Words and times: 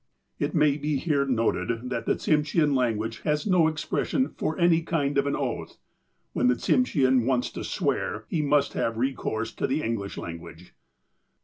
It 0.39 0.55
may 0.55 0.77
be 0.77 0.97
here 0.97 1.27
noted 1.27 1.91
that 1.91 2.07
the 2.07 2.15
Tsimshean 2.15 2.73
language 2.73 3.19
has 3.19 3.45
no 3.45 3.67
expression 3.67 4.29
for 4.29 4.57
any 4.57 4.81
kind 4.81 5.15
of 5.15 5.27
an 5.27 5.35
oath. 5.35 5.77
When 6.33 6.47
the 6.47 6.55
Tsim 6.55 6.87
shean 6.87 7.27
wants 7.27 7.51
to 7.51 7.63
swear, 7.63 8.25
he 8.27 8.41
must 8.41 8.73
have 8.73 8.97
recourse 8.97 9.53
to 9.53 9.67
the 9.67 9.83
Eng 9.83 9.99
lish 9.99 10.17
language. 10.17 10.73